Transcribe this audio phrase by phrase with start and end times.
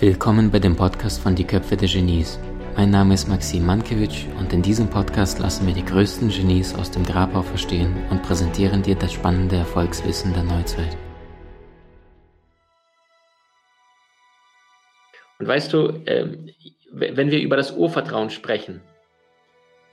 [0.00, 2.38] Willkommen bei dem Podcast von Die Köpfe der Genies.
[2.74, 6.90] Mein Name ist Maxim Mankewitsch und in diesem Podcast lassen wir die größten Genies aus
[6.90, 10.96] dem Grabau verstehen und präsentieren dir das spannende Erfolgswissen der Neuzeit.
[15.38, 16.48] Und weißt du, ähm,
[16.90, 18.80] wenn wir über das Urvertrauen sprechen,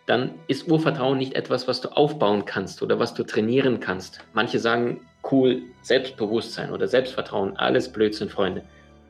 [0.06, 4.24] dann ist Urvertrauen nicht etwas, was du aufbauen kannst oder was du trainieren kannst.
[4.34, 8.64] Manche sagen, cool, Selbstbewusstsein oder Selbstvertrauen, alles Blödsinn, Freunde.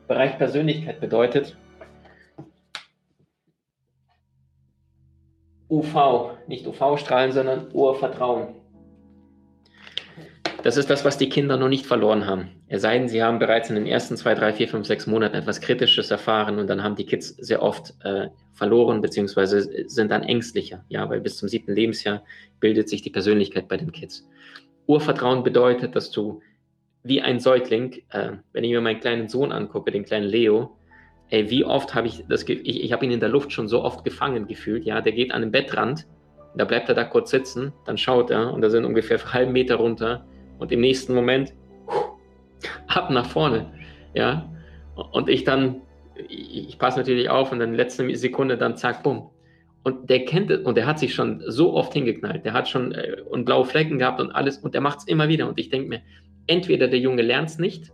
[0.08, 1.58] Bereich Persönlichkeit bedeutet
[5.70, 8.56] UV, nicht UV-Strahlen, sondern Urvertrauen.
[10.64, 12.50] Das ist das, was die Kinder noch nicht verloren haben.
[12.68, 15.36] Es sei denn, sie haben bereits in den ersten zwei, drei, vier, fünf, sechs Monaten
[15.36, 19.88] etwas Kritisches erfahren und dann haben die Kids sehr oft äh, verloren bzw.
[19.88, 20.84] sind dann ängstlicher.
[20.90, 22.24] Ja, weil bis zum siebten Lebensjahr
[22.60, 24.28] bildet sich die Persönlichkeit bei den Kids.
[24.88, 26.42] Urvertrauen bedeutet, dass du
[27.08, 30.78] wie ein Säugling, äh, wenn ich mir meinen kleinen Sohn angucke, den kleinen Leo,
[31.30, 33.84] ey, wie oft habe ich das, ich, ich habe ihn in der Luft schon so
[33.84, 36.08] oft gefangen gefühlt, ja, der geht an den Bettrand,
[36.56, 39.52] da bleibt er da kurz sitzen, dann schaut er und da sind ungefähr einen halben
[39.52, 40.26] Meter runter
[40.58, 41.54] und im nächsten Moment
[42.88, 43.72] ab nach vorne,
[44.14, 44.50] ja,
[45.12, 45.82] und ich dann,
[46.28, 49.30] ich, ich passe natürlich auf und dann letzte Sekunde dann zack, bumm.
[49.84, 52.44] Und der kennt es und der hat sich schon so oft hingeknallt.
[52.44, 55.30] Der hat schon äh, und blaue Flecken gehabt und alles und der macht es immer
[55.30, 55.48] wieder.
[55.48, 56.02] Und ich denke mir,
[56.48, 57.92] entweder der Junge lernt es nicht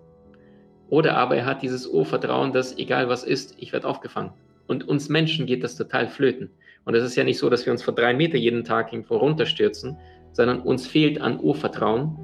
[0.89, 4.31] oder aber er hat dieses Urvertrauen, dass egal was ist, ich werde aufgefangen.
[4.67, 6.51] Und uns Menschen geht das total flöten.
[6.85, 9.17] Und es ist ja nicht so, dass wir uns vor drei Meter jeden Tag irgendwo
[9.17, 9.97] runterstürzen,
[10.33, 12.15] sondern uns fehlt an Urvertrauen,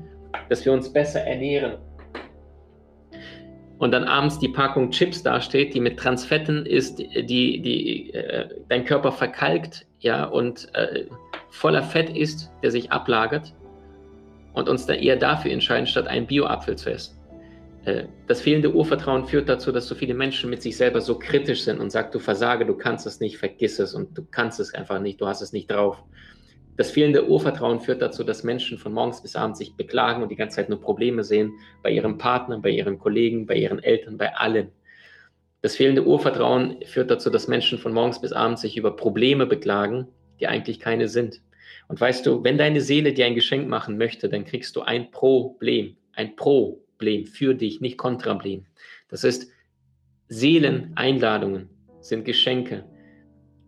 [0.50, 1.78] dass wir uns besser ernähren.
[3.80, 8.84] Und dann abends die Packung Chips dasteht, die mit Transfetten ist, die, die äh, dein
[8.84, 11.06] Körper verkalkt, ja, und äh,
[11.50, 13.54] voller Fett ist, der sich ablagert
[14.54, 17.20] und uns dann eher dafür entscheiden, statt einen Bio-Apfel zu essen.
[17.86, 21.64] Äh, das fehlende Urvertrauen führt dazu, dass so viele Menschen mit sich selber so kritisch
[21.64, 24.74] sind und sagen, du versage, du kannst es nicht, vergiss es und du kannst es
[24.74, 26.04] einfach nicht, du hast es nicht drauf.
[26.78, 30.38] Das fehlende Urvertrauen führt dazu, dass Menschen von morgens bis abends sich beklagen und die
[30.38, 31.52] ganze Zeit nur Probleme sehen
[31.84, 34.72] bei ihrem Partner, bei ihren Kollegen, bei ihren Eltern, bei allen.
[35.62, 40.08] Das fehlende Urvertrauen führt dazu, dass Menschen von morgens bis abends sich über Probleme beklagen,
[40.40, 41.42] die eigentlich keine sind.
[41.90, 45.10] Und weißt du, wenn deine Seele dir ein Geschenk machen möchte, dann kriegst du ein
[45.10, 48.68] Problem, ein Problem für dich, nicht Kontrablem.
[49.10, 49.52] Das ist,
[50.28, 51.68] Seeleneinladungen
[52.00, 52.86] sind Geschenke,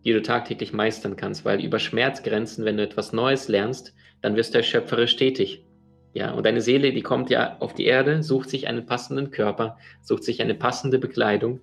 [0.06, 4.54] die du tagtäglich meistern kannst, weil über Schmerzgrenzen, wenn du etwas Neues lernst, dann wirst
[4.54, 5.66] du erschöpferisch tätig.
[6.14, 9.78] Ja, und deine Seele, die kommt ja auf die Erde, sucht sich einen passenden Körper,
[10.04, 11.62] sucht sich eine passende Bekleidung,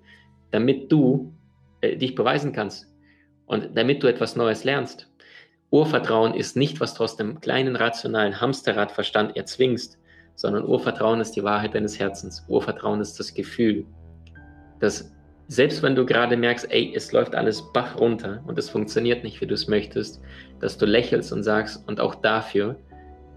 [0.51, 1.33] damit du
[1.83, 2.93] äh, dich beweisen kannst
[3.47, 5.09] und damit du etwas Neues lernst.
[5.71, 9.99] Urvertrauen ist nicht, was du aus dem kleinen rationalen Hamsterradverstand erzwingst,
[10.35, 12.45] sondern Urvertrauen ist die Wahrheit deines Herzens.
[12.49, 13.85] Urvertrauen ist das Gefühl,
[14.81, 15.13] dass
[15.49, 19.41] selbst wenn du gerade merkst, ey, es läuft alles Bach runter und es funktioniert nicht,
[19.41, 20.21] wie du es möchtest,
[20.61, 22.77] dass du lächelst und sagst, und auch dafür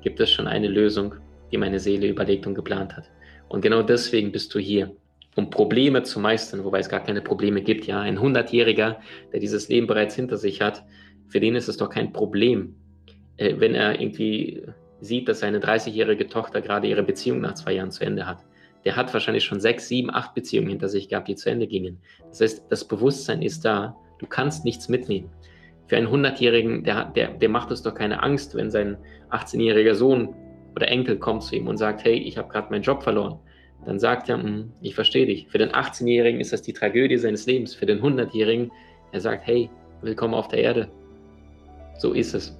[0.02, 1.16] gibt es schon eine Lösung,
[1.52, 3.09] die meine Seele überlegt und geplant hat.
[3.47, 4.91] Und genau deswegen bist du hier,
[5.36, 7.88] um Probleme zu meistern, wobei es gar keine Probleme gibt.
[7.88, 8.97] Ja, ein 100-Jähriger,
[9.31, 10.84] der dieses Leben bereits hinter sich hat,
[11.31, 12.75] für den ist es doch kein Problem,
[13.38, 14.62] äh, wenn er irgendwie
[15.00, 18.40] sieht, dass seine 30-jährige Tochter gerade ihre Beziehung nach zwei Jahren zu Ende hat.
[18.86, 22.00] Der hat wahrscheinlich schon sechs, sieben, acht Beziehungen hinter sich gehabt, die zu Ende gingen.
[22.30, 25.30] Das heißt, das Bewusstsein ist da, du kannst nichts mitnehmen.
[25.88, 28.97] Für einen 100-Jährigen, der, der, der macht es doch keine Angst, wenn sein
[29.31, 30.36] 18-jähriger Sohn
[30.75, 33.40] oder Enkel kommt zu ihm und sagt, hey, ich habe gerade meinen Job verloren.
[33.86, 35.47] Dann sagt er, hm, ich verstehe dich.
[35.47, 37.74] Für den 18-Jährigen ist das die Tragödie seines Lebens.
[37.74, 38.72] Für den 100-Jährigen,
[39.12, 39.70] er sagt, hey,
[40.02, 40.91] willkommen auf der Erde.
[42.01, 42.57] So ist es.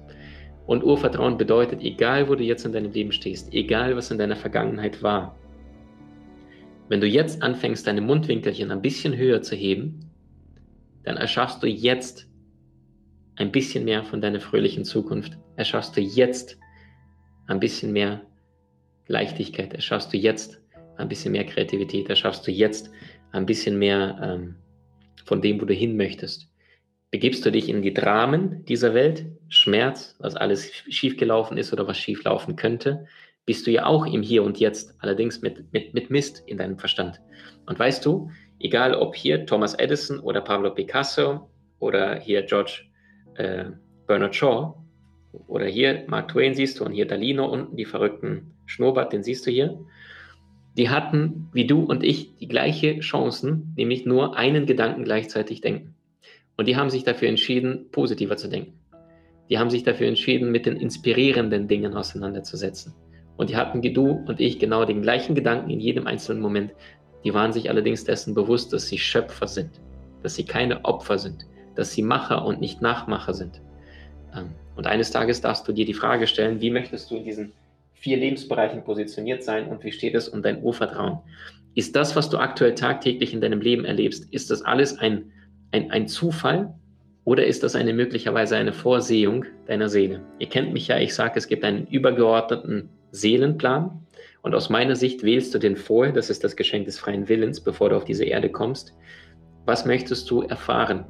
[0.66, 4.36] Und Urvertrauen bedeutet, egal wo du jetzt in deinem Leben stehst, egal was in deiner
[4.36, 5.36] Vergangenheit war,
[6.88, 10.08] wenn du jetzt anfängst, deine Mundwinkelchen ein bisschen höher zu heben,
[11.02, 12.28] dann erschaffst du jetzt
[13.34, 15.36] ein bisschen mehr von deiner fröhlichen Zukunft.
[15.56, 16.56] Erschaffst du jetzt
[17.48, 18.20] ein bisschen mehr
[19.08, 19.74] Leichtigkeit.
[19.74, 20.60] Erschaffst du jetzt
[20.98, 22.08] ein bisschen mehr Kreativität.
[22.08, 22.90] Erschaffst du jetzt
[23.32, 24.54] ein bisschen mehr ähm,
[25.24, 26.51] von dem, wo du hin möchtest.
[27.12, 31.98] Begibst du dich in die Dramen dieser Welt, Schmerz, was alles schiefgelaufen ist oder was
[31.98, 33.04] schieflaufen könnte,
[33.44, 36.78] bist du ja auch im Hier und Jetzt, allerdings mit, mit, mit Mist in deinem
[36.78, 37.20] Verstand.
[37.66, 38.30] Und weißt du,
[38.60, 41.50] egal ob hier Thomas Edison oder Pablo Picasso
[41.80, 42.84] oder hier George
[43.34, 43.64] äh,
[44.06, 44.72] Bernard Shaw
[45.48, 49.46] oder hier Mark Twain siehst du und hier Dalino unten, die verrückten Schnurrbart, den siehst
[49.46, 49.78] du hier,
[50.78, 55.94] die hatten, wie du und ich, die gleiche Chancen, nämlich nur einen Gedanken gleichzeitig denken.
[56.56, 58.78] Und die haben sich dafür entschieden, positiver zu denken.
[59.50, 62.94] Die haben sich dafür entschieden, mit den inspirierenden Dingen auseinanderzusetzen.
[63.36, 66.72] Und die hatten du und ich genau den gleichen Gedanken in jedem einzelnen Moment.
[67.24, 69.70] Die waren sich allerdings dessen bewusst, dass sie Schöpfer sind,
[70.22, 73.60] dass sie keine Opfer sind, dass sie Macher und nicht Nachmacher sind.
[74.34, 77.52] Ähm, und eines Tages darfst du dir die Frage stellen, wie möchtest du in diesen
[77.94, 81.18] vier Lebensbereichen positioniert sein und wie steht es um dein Urvertrauen?
[81.74, 85.32] Ist das, was du aktuell tagtäglich in deinem Leben erlebst, ist das alles ein,
[85.72, 86.74] ein, ein Zufall
[87.24, 90.20] oder ist das eine möglicherweise eine Vorsehung deiner Seele?
[90.38, 94.06] Ihr kennt mich ja, ich sage, es gibt einen übergeordneten Seelenplan
[94.42, 97.60] und aus meiner Sicht wählst du den vorher, das ist das Geschenk des freien Willens,
[97.60, 98.94] bevor du auf diese Erde kommst.
[99.66, 101.04] Was möchtest du erfahren?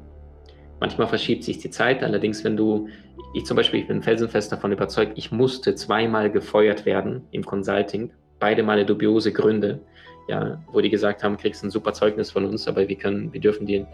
[0.79, 2.87] Manchmal verschiebt sich die Zeit, allerdings wenn du,
[3.33, 8.11] ich zum Beispiel, ich bin felsenfest davon überzeugt, ich musste zweimal gefeuert werden im Consulting,
[8.39, 9.81] beide Male dubiose Gründe,
[10.27, 13.41] ja, wo die gesagt haben, kriegst ein super Zeugnis von uns, aber wir können, wir
[13.41, 13.87] dürfen dir,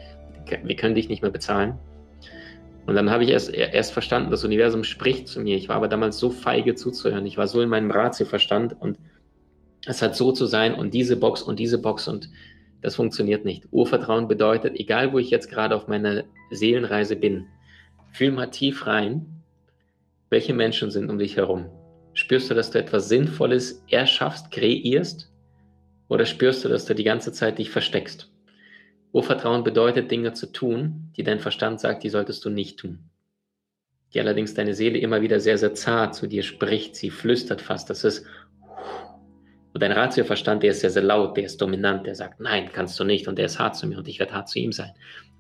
[0.64, 1.78] wir können dich nicht mehr bezahlen.
[2.86, 5.56] Und dann habe ich erst, erst verstanden, das Universum spricht zu mir.
[5.56, 7.26] Ich war aber damals so feige zuzuhören.
[7.26, 8.98] Ich war so in meinem Ratioverstand und
[9.86, 12.30] es hat so zu sein und diese Box und diese Box und
[12.82, 13.68] das funktioniert nicht.
[13.72, 17.46] Urvertrauen bedeutet, egal wo ich jetzt gerade auf meiner Seelenreise bin,
[18.12, 19.44] fühl mal tief rein,
[20.30, 21.66] welche Menschen sind um dich herum.
[22.14, 25.32] Spürst du, dass du etwas Sinnvolles erschaffst, kreierst?
[26.08, 28.32] Oder spürst du, dass du die ganze Zeit dich versteckst?
[29.12, 33.00] Urvertrauen bedeutet, Dinge zu tun, die dein Verstand sagt, die solltest du nicht tun.
[34.14, 37.90] Die allerdings deine Seele immer wieder sehr, sehr zart zu dir spricht, sie flüstert fast.
[37.90, 38.26] Das ist.
[39.74, 43.00] Und dein Ratioverstand, der ist sehr, sehr laut, der ist dominant, der sagt, nein, kannst
[43.00, 44.92] du nicht und der ist hart zu mir und ich werde hart zu ihm sein.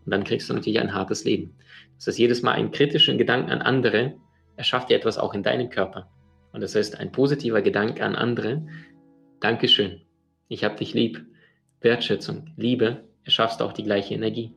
[0.06, 1.56] Und dann kriegst du natürlich ein hartes Leben.
[1.96, 4.16] Das heißt, jedes Mal einen kritischen Gedanken an andere
[4.56, 6.10] erschafft dir etwas auch in deinem Körper.
[6.52, 8.66] Und das heißt, ein positiver Gedanke an andere,
[9.40, 10.02] Dankeschön,
[10.48, 11.26] ich habe dich lieb,
[11.82, 14.52] Wertschätzung, Liebe, erschaffst auch die gleiche Energie.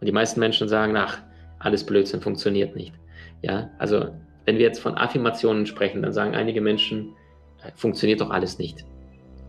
[0.00, 1.18] Und die meisten Menschen sagen, ach,
[1.58, 2.94] alles Blödsinn funktioniert nicht.
[3.42, 4.08] Ja, also
[4.46, 7.14] wenn wir jetzt von Affirmationen sprechen, dann sagen einige Menschen,
[7.62, 8.84] äh, funktioniert doch alles nicht.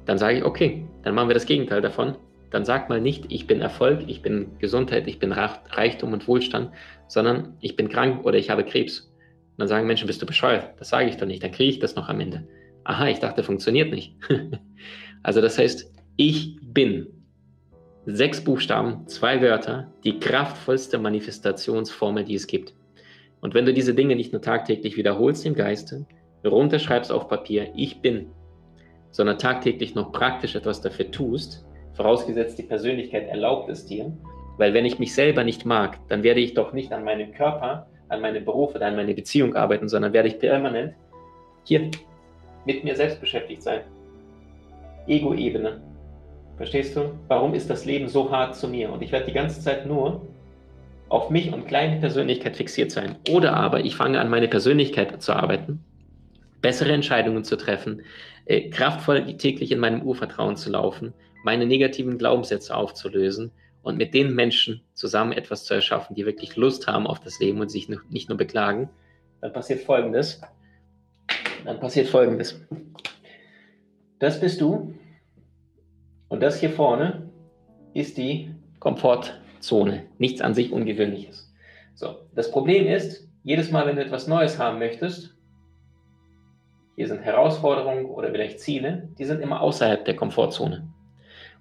[0.05, 2.17] Dann sage ich, okay, dann machen wir das Gegenteil davon.
[2.49, 6.71] Dann sag mal nicht, ich bin Erfolg, ich bin Gesundheit, ich bin Reichtum und Wohlstand,
[7.07, 8.99] sondern ich bin krank oder ich habe Krebs.
[8.99, 10.73] Und dann sagen Menschen, bist du bescheuert?
[10.79, 12.47] Das sage ich doch nicht, dann kriege ich das noch am Ende.
[12.83, 14.15] Aha, ich dachte, funktioniert nicht.
[15.23, 17.20] also das heißt, ich bin
[18.07, 22.73] Sechs Buchstaben, zwei Wörter, die kraftvollste Manifestationsformel, die es gibt.
[23.41, 26.07] Und wenn du diese Dinge nicht nur tagtäglich wiederholst im Geiste,
[26.43, 28.31] runterschreibst auf Papier, ich bin,
[29.11, 31.63] sondern tagtäglich noch praktisch etwas dafür tust,
[31.93, 34.11] vorausgesetzt die Persönlichkeit erlaubt es dir,
[34.57, 37.87] weil wenn ich mich selber nicht mag, dann werde ich doch nicht an meinem Körper,
[38.09, 40.95] an meinem Beruf oder an meine Beziehung arbeiten, sondern werde ich permanent
[41.65, 41.91] hier
[42.65, 43.81] mit mir selbst beschäftigt sein.
[45.05, 45.90] Ego-Ebene.
[46.61, 47.17] Verstehst du?
[47.27, 48.91] Warum ist das Leben so hart zu mir?
[48.91, 50.27] Und ich werde die ganze Zeit nur
[51.09, 53.15] auf mich und kleine Persönlichkeit fixiert sein.
[53.31, 55.83] Oder aber ich fange an, meine Persönlichkeit zu arbeiten,
[56.61, 58.03] bessere Entscheidungen zu treffen,
[58.45, 63.49] äh, kraftvoll täglich in meinem Urvertrauen zu laufen, meine negativen Glaubenssätze aufzulösen
[63.81, 67.59] und mit den Menschen zusammen etwas zu erschaffen, die wirklich Lust haben auf das Leben
[67.59, 68.87] und sich nicht nur beklagen,
[69.41, 70.39] dann passiert Folgendes.
[71.65, 72.61] Dann passiert Folgendes.
[74.19, 74.93] Das bist du
[76.31, 77.29] und das hier vorne
[77.93, 80.05] ist die Komfortzone.
[80.17, 81.53] Nichts an sich Ungewöhnliches.
[81.93, 85.35] So, das Problem ist, jedes Mal, wenn du etwas Neues haben möchtest,
[86.95, 90.87] hier sind Herausforderungen oder vielleicht Ziele, die sind immer außerhalb der Komfortzone.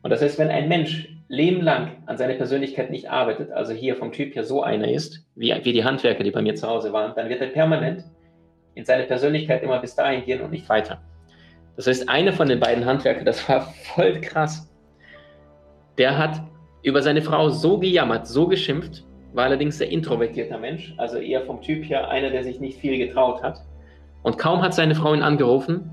[0.03, 4.13] Und das heißt, wenn ein Mensch lebenlang an seiner Persönlichkeit nicht arbeitet, also hier vom
[4.13, 7.13] Typ her so einer ist, wie, wie die Handwerker, die bei mir zu Hause waren,
[7.17, 8.05] dann wird er permanent
[8.77, 11.03] in seine Persönlichkeit immer bis dahin gehen und nicht weiter.
[11.77, 13.63] Das heißt, einer von den beiden Handwerkern, das war
[13.95, 14.70] voll krass,
[16.01, 16.41] der hat
[16.83, 19.05] über seine Frau so gejammert, so geschimpft,
[19.35, 22.97] war allerdings sehr introvertierter Mensch, also eher vom Typ her einer, der sich nicht viel
[22.97, 23.61] getraut hat.
[24.23, 25.91] Und kaum hat seine Frau ihn angerufen,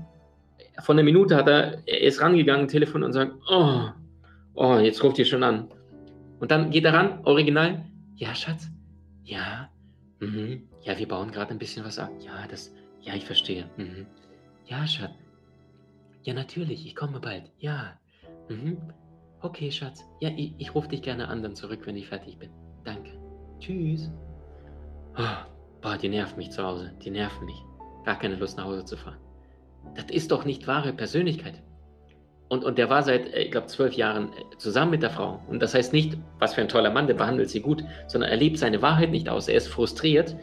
[0.80, 3.90] von einer Minute hat er, er ist rangegangen, Telefon und sagt, oh,
[4.54, 5.68] oh, jetzt ruft ihr schon an.
[6.40, 7.84] Und dann geht er ran, original,
[8.16, 8.70] ja, Schatz,
[9.24, 9.68] ja,
[10.20, 12.10] mhm, ja, wir bauen gerade ein bisschen was ab.
[12.20, 12.72] Ja, das,
[13.02, 13.66] ja, ich verstehe.
[13.76, 14.06] Mhm.
[14.64, 15.12] Ja, Schatz,
[16.22, 17.50] ja, natürlich, ich komme bald.
[17.58, 17.98] Ja.
[18.48, 18.78] Mhm.
[19.40, 20.04] Okay, Schatz.
[20.20, 22.50] Ja, ich, ich rufe dich gerne an, dann zurück, wenn ich fertig bin.
[22.84, 23.10] Danke.
[23.60, 24.10] Tschüss.
[25.16, 25.22] Oh,
[25.80, 26.92] boah, die nervt mich zu Hause.
[27.04, 27.62] Die nerven mich.
[28.04, 29.18] Gar keine Lust, nach Hause zu fahren.
[29.94, 31.62] Das ist doch nicht wahre Persönlichkeit.
[32.48, 35.40] Und, und der war seit, äh, ich glaube, zwölf Jahren äh, zusammen mit der Frau.
[35.48, 38.36] Und das heißt nicht, was für ein toller Mann, der behandelt sie gut, sondern er
[38.36, 39.48] lebt seine Wahrheit nicht aus.
[39.48, 40.34] Er ist frustriert.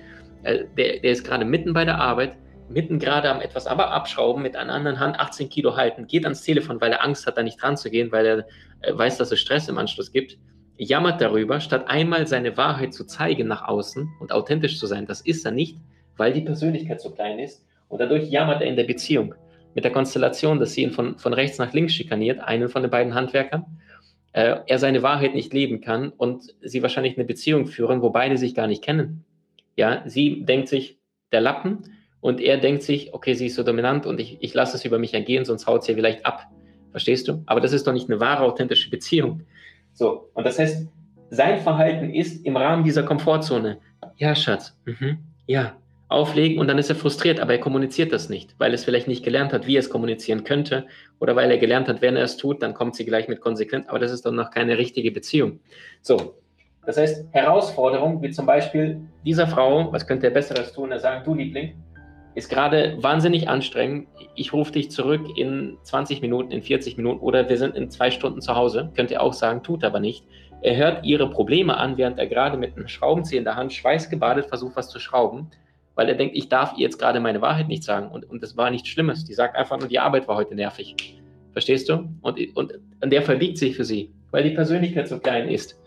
[0.44, 2.38] Äh, der, der ist gerade mitten bei der Arbeit
[2.70, 6.42] mitten gerade am etwas aber abschrauben, mit einer anderen Hand 18 Kilo halten, geht ans
[6.42, 8.38] Telefon, weil er Angst hat, da nicht dran zu gehen, weil er
[8.82, 10.38] äh, weiß, dass es Stress im Anschluss gibt,
[10.78, 15.06] jammert darüber, statt einmal seine Wahrheit zu zeigen nach außen und authentisch zu sein.
[15.06, 15.78] Das ist er nicht,
[16.18, 19.36] weil die Persönlichkeit so klein ist und dadurch jammert er in der Beziehung.
[19.74, 22.92] Mit der Konstellation, dass sie ihn von, von rechts nach links schikaniert, einen von den
[22.92, 23.66] beiden Handwerkern.
[24.34, 28.38] äh, er seine Wahrheit nicht leben kann und sie wahrscheinlich eine Beziehung führen, wo beide
[28.38, 29.24] sich gar nicht kennen.
[29.78, 31.00] Ja, sie denkt sich,
[31.32, 31.84] der Lappen,
[32.26, 34.98] und er denkt sich, okay, sie ist so dominant und ich, ich lasse es über
[34.98, 36.48] mich ergehen, sonst haut sie vielleicht ab.
[36.90, 37.44] Verstehst du?
[37.46, 39.42] Aber das ist doch nicht eine wahre, authentische Beziehung.
[39.94, 40.88] So, und das heißt,
[41.30, 43.78] sein Verhalten ist im Rahmen dieser Komfortzone.
[44.18, 45.20] Ja, Schatz, mhm.
[45.46, 45.76] ja,
[46.08, 49.08] auflegen und dann ist er frustriert, aber er kommuniziert das nicht, weil er es vielleicht
[49.08, 50.88] nicht gelernt hat, wie er es kommunizieren könnte
[51.20, 53.88] oder weil er gelernt hat, wenn er es tut, dann kommt sie gleich mit Konsequenz,
[53.88, 55.60] aber das ist doch noch keine richtige Beziehung.
[56.02, 56.42] So,
[56.88, 61.24] das heißt, Herausforderung, wie zum Beispiel dieser Frau, was könnte er Besseres tun, er sagen,
[61.24, 61.76] du Liebling,
[62.36, 64.08] ist gerade wahnsinnig anstrengend.
[64.36, 68.12] Ich rufe dich zurück in 20 Minuten, in 40 Minuten oder wir sind in zwei
[68.12, 68.92] Stunden zu Hause.
[68.96, 70.26] Könnt ihr auch sagen, tut aber nicht.
[70.62, 74.48] Er hört ihre Probleme an, während er gerade mit einem Schraubenzieher in der Hand schweißgebadet
[74.48, 75.50] versucht, was zu schrauben,
[75.96, 78.10] weil er denkt, ich darf ihr jetzt gerade meine Wahrheit nicht sagen.
[78.10, 79.24] Und, und das war nichts Schlimmes.
[79.24, 81.22] Die sagt einfach nur, die Arbeit war heute nervig.
[81.54, 82.10] Verstehst du?
[82.22, 85.80] Und, und, und der verbiegt sich für sie, weil die Persönlichkeit so klein ist.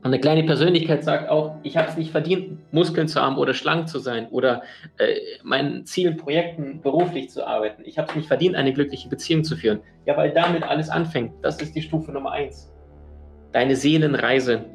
[0.00, 3.52] Und eine kleine Persönlichkeit sagt auch, ich habe es nicht verdient, Muskeln zu haben oder
[3.52, 4.62] schlank zu sein oder
[4.98, 7.82] äh, meinen Zielen, Projekten beruflich zu arbeiten.
[7.84, 9.80] Ich habe es nicht verdient, eine glückliche Beziehung zu führen.
[10.06, 11.32] Ja, weil damit alles anfängt.
[11.42, 12.72] Das ist die Stufe Nummer eins.
[13.52, 14.66] Deine Seelenreise,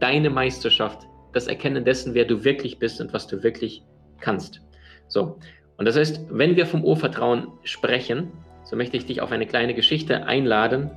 [0.00, 3.84] deine Meisterschaft, das Erkennen dessen, wer du wirklich bist und was du wirklich
[4.20, 4.60] kannst.
[5.06, 5.38] So,
[5.76, 8.32] und das heißt, wenn wir vom Urvertrauen sprechen,
[8.64, 10.90] so möchte ich dich auf eine kleine Geschichte einladen.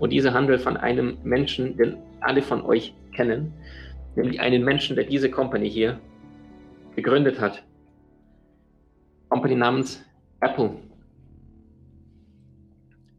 [0.00, 3.52] Und diese handelt von einem Menschen, den alle von euch kennen,
[4.16, 6.00] nämlich einen Menschen, der diese Company hier
[6.96, 7.62] gegründet hat.
[9.28, 10.04] Company namens
[10.40, 10.78] Apple.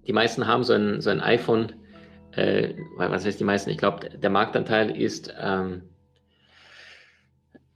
[0.05, 1.73] Die meisten haben so ein, so ein iPhone,
[2.31, 3.69] äh, was heißt die meisten?
[3.69, 5.83] Ich glaube, der Marktanteil ist, ähm,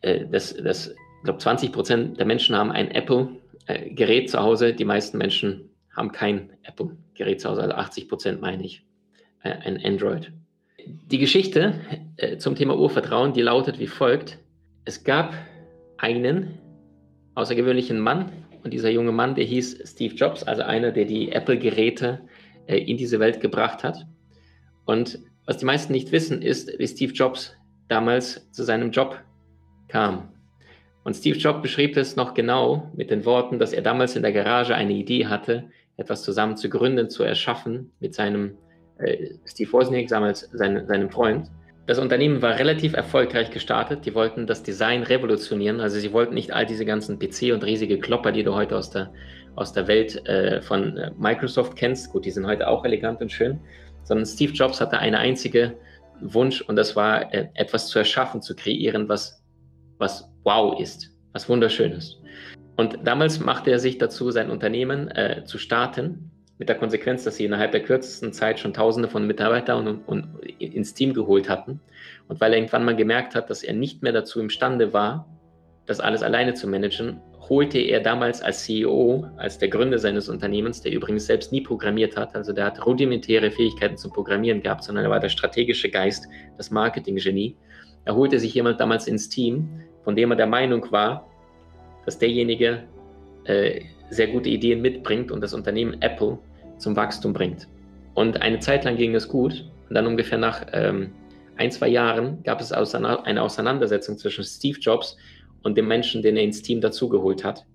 [0.02, 4.74] äh, das, das, ich glaube, 20 Prozent der Menschen haben ein Apple-Gerät äh, zu Hause.
[4.74, 8.86] Die meisten Menschen haben kein Apple-Gerät zu Hause, also 80 Prozent meine ich,
[9.44, 10.32] äh, ein Android.
[10.86, 11.80] Die Geschichte
[12.18, 14.38] äh, zum Thema Urvertrauen, die lautet wie folgt.
[14.86, 15.34] Es gab
[15.98, 16.60] einen
[17.36, 18.32] außergewöhnlichen Mann
[18.64, 22.22] und dieser junge Mann, der hieß Steve Jobs, also einer, der die Apple-Geräte
[22.68, 24.06] äh, in diese Welt gebracht hat.
[24.86, 27.56] Und was die meisten nicht wissen, ist, wie Steve Jobs
[27.88, 29.20] damals zu seinem Job
[29.88, 30.34] kam.
[31.04, 34.34] Und Steve Jobs beschrieb es noch genau mit den Worten, dass er damals in der
[34.34, 38.58] Garage eine Idee hatte, etwas zusammen zu gründen, zu erschaffen mit seinem
[39.00, 41.50] äh, Steve Wozniak, damals sein, seinem Freund.
[41.88, 44.06] Das Unternehmen war relativ erfolgreich gestartet.
[44.06, 45.80] Die wollten das Design revolutionieren.
[45.80, 48.90] Also sie wollten nicht all diese ganzen PC und riesige Klopper, die du heute aus
[48.90, 49.10] der,
[49.56, 52.12] aus der Welt äh, von äh, Microsoft kennst.
[52.12, 53.60] Gut, die sind heute auch elegant und schön.
[54.04, 55.78] Sondern Steve Jobs hatte eine einzige
[56.20, 59.42] Wunsch und das war, äh, etwas zu erschaffen, zu kreieren, was,
[59.98, 62.18] was wow ist, was wunderschön ist.
[62.76, 67.36] Und damals machte er sich dazu, sein Unternehmen äh, zu starten mit der Konsequenz, dass
[67.36, 71.80] sie innerhalb der kürzesten Zeit schon Tausende von Mitarbeitern und, und, ins Team geholt hatten.
[72.28, 75.28] Und weil er irgendwann mal gemerkt hat, dass er nicht mehr dazu imstande war,
[75.86, 80.82] das alles alleine zu managen, holte er damals als CEO, als der Gründer seines Unternehmens,
[80.82, 85.06] der übrigens selbst nie programmiert hat, also der hat rudimentäre Fähigkeiten zum Programmieren gehabt, sondern
[85.06, 87.56] er war der strategische Geist, das Marketinggenie.
[88.04, 89.70] Er holte sich jemand damals ins Team,
[90.04, 91.30] von dem er der Meinung war,
[92.06, 92.84] dass derjenige
[93.46, 96.40] äh, sehr gute Ideen mitbringt und das Unternehmen Apple
[96.78, 97.68] zum Wachstum bringt.
[98.14, 101.12] Und eine Zeit lang ging es gut und dann ungefähr nach ähm,
[101.58, 105.18] ein, zwei Jahren gab es eine Auseinandersetzung zwischen Steve Jobs
[105.64, 107.66] und dem Menschen, den er ins Team dazugeholt hat.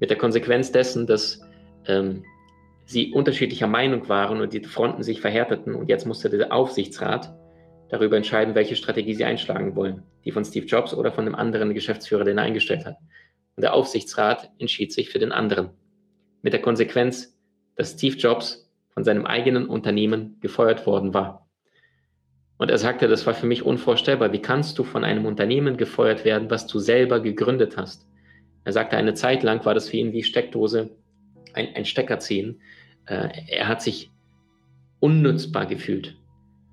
[0.00, 1.40] Mit der Konsequenz dessen, dass
[1.86, 2.24] ähm,
[2.86, 7.34] sie unterschiedlicher Meinung waren und die Fronten sich verhärteten und jetzt musste der Aufsichtsrat
[7.88, 10.02] darüber entscheiden, welche Strategie sie einschlagen wollen.
[10.24, 12.96] Die von Steve Jobs oder von einem anderen Geschäftsführer, den er eingestellt hat.
[13.56, 15.70] Und der Aufsichtsrat entschied sich für den anderen.
[16.42, 17.33] Mit der Konsequenz,
[17.76, 21.48] dass Steve Jobs von seinem eigenen Unternehmen gefeuert worden war.
[22.56, 24.32] Und er sagte, das war für mich unvorstellbar.
[24.32, 28.06] Wie kannst du von einem Unternehmen gefeuert werden, was du selber gegründet hast?
[28.64, 30.90] Er sagte, eine Zeit lang war das für ihn wie Steckdose,
[31.52, 32.60] ein, ein Stecker ziehen.
[33.06, 34.10] Äh, er hat sich
[35.00, 36.16] unnützbar gefühlt.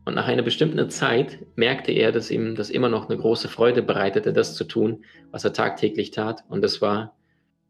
[0.06, 3.84] Und nach einer bestimmten Zeit merkte er, dass ihm das immer noch eine große Freude
[3.84, 6.44] bereitete, das zu tun, was er tagtäglich tat.
[6.48, 7.16] Und das war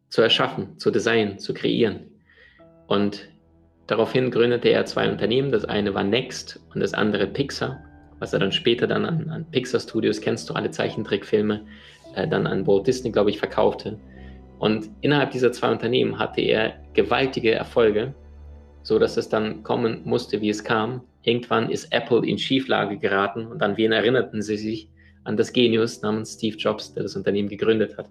[0.09, 2.10] zu erschaffen, zu designen, zu kreieren.
[2.91, 3.29] Und
[3.87, 5.49] daraufhin gründete er zwei Unternehmen.
[5.49, 7.79] Das eine war Next und das andere Pixar,
[8.19, 11.65] was er dann später dann an, an Pixar Studios, kennst du alle Zeichentrickfilme,
[12.15, 13.97] äh, dann an Walt Disney, glaube ich, verkaufte.
[14.59, 18.13] Und innerhalb dieser zwei Unternehmen hatte er gewaltige Erfolge,
[18.83, 23.45] so dass es dann kommen musste, wie es kam Irgendwann ist Apple in Schieflage geraten
[23.45, 24.89] und an wen erinnerten sie sich?
[25.23, 28.09] An das Genius namens Steve Jobs, der das Unternehmen gegründet hat.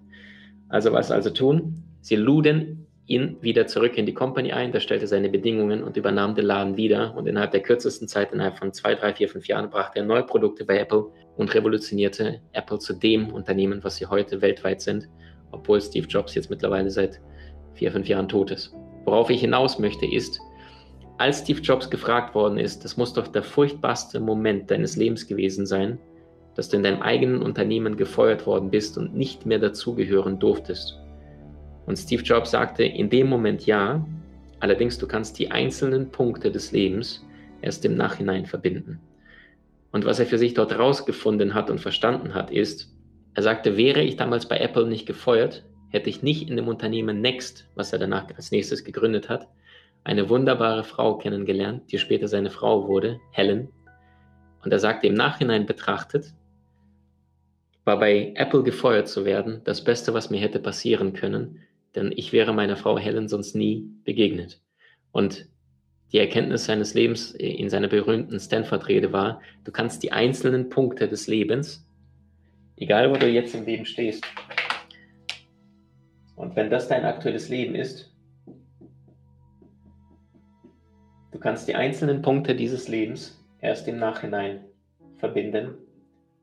[0.69, 1.83] Also was also tun?
[1.99, 2.80] Sie luden
[3.11, 6.77] ihn wieder zurück in die Company ein, der stellte seine Bedingungen und übernahm den Laden
[6.77, 7.13] wieder.
[7.15, 10.23] Und innerhalb der kürzesten Zeit, innerhalb von zwei, drei, vier, fünf Jahren, brachte er neue
[10.23, 15.09] Produkte bei Apple und revolutionierte Apple zu dem Unternehmen, was sie heute weltweit sind,
[15.51, 17.19] obwohl Steve Jobs jetzt mittlerweile seit
[17.73, 18.73] vier, fünf Jahren tot ist.
[19.05, 20.39] Worauf ich hinaus möchte, ist,
[21.17, 25.65] als Steve Jobs gefragt worden ist, das muss doch der furchtbarste Moment deines Lebens gewesen
[25.65, 25.99] sein,
[26.55, 30.97] dass du in deinem eigenen Unternehmen gefeuert worden bist und nicht mehr dazugehören durftest.
[31.85, 34.05] Und Steve Jobs sagte in dem Moment ja,
[34.59, 37.25] allerdings du kannst die einzelnen Punkte des Lebens
[37.61, 38.99] erst im Nachhinein verbinden.
[39.91, 42.93] Und was er für sich dort rausgefunden hat und verstanden hat, ist,
[43.33, 47.21] er sagte, wäre ich damals bei Apple nicht gefeuert, hätte ich nicht in dem Unternehmen
[47.21, 49.47] Next, was er danach als nächstes gegründet hat,
[50.03, 53.69] eine wunderbare Frau kennengelernt, die später seine Frau wurde, Helen.
[54.63, 56.33] Und er sagte, im Nachhinein betrachtet,
[57.83, 61.59] war bei Apple gefeuert zu werden das Beste, was mir hätte passieren können,
[61.95, 64.61] denn ich wäre meiner Frau Helen sonst nie begegnet.
[65.11, 65.47] Und
[66.11, 71.27] die Erkenntnis seines Lebens in seiner berühmten Stanford-Rede war, du kannst die einzelnen Punkte des
[71.27, 71.87] Lebens,
[72.75, 74.25] egal wo du jetzt im Leben stehst,
[76.35, 78.11] und wenn das dein aktuelles Leben ist,
[81.31, 84.65] Du kannst die einzelnen Punkte dieses Lebens erst im Nachhinein
[85.15, 85.75] verbinden,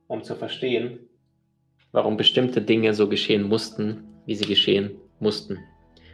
[0.07, 0.99] um zu verstehen,
[1.93, 5.58] warum bestimmte Dinge so geschehen mussten, wie sie geschehen mussten.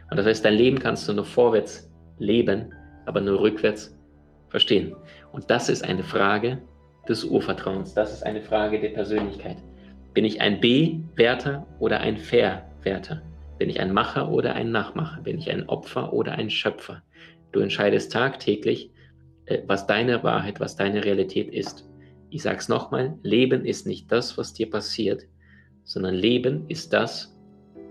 [0.09, 2.73] Und das heißt, dein Leben kannst du nur vorwärts leben,
[3.05, 3.97] aber nur rückwärts
[4.49, 4.95] verstehen.
[5.31, 6.61] Und das ist eine Frage
[7.07, 7.93] des Urvertrauens.
[7.93, 9.57] Das ist eine Frage der Persönlichkeit.
[10.13, 13.21] Bin ich ein B-Werter oder ein Fair-Werter?
[13.57, 15.21] Bin ich ein Macher oder ein Nachmacher?
[15.21, 17.01] Bin ich ein Opfer oder ein Schöpfer?
[17.51, 18.91] Du entscheidest tagtäglich,
[19.45, 21.87] äh, was deine Wahrheit, was deine Realität ist.
[22.29, 25.23] Ich sage es nochmal, Leben ist nicht das, was dir passiert,
[25.83, 27.34] sondern Leben ist das,